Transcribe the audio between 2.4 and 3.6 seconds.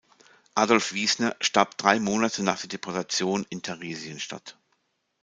nach der Deportation